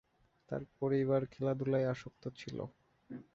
[0.49, 2.57] তার পরিবার খেলাধূলায় আসক্ত ছিল।